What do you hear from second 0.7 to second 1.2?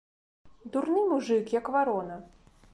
Дурны